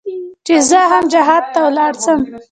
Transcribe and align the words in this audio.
چې 0.45 0.55
زه 0.69 0.79
هم 0.91 1.03
جهاد 1.13 1.43
ته 1.53 1.59
ولاړ 1.67 1.93
سم. 2.03 2.19